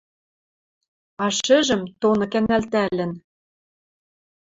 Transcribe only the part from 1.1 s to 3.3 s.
А шӹжӹм, тоны кӓнӓлтӓлӹн